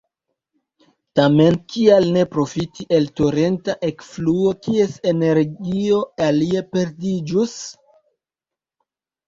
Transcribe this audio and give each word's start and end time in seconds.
Tamen 1.17 1.57
kial 1.73 2.07
ne 2.15 2.23
profiti 2.31 2.87
el 2.97 3.05
torenta 3.21 3.77
akvofluo 3.89 4.55
kies 4.69 4.97
energio 5.13 6.03
alie 6.31 6.67
perdiĝus? 6.75 7.57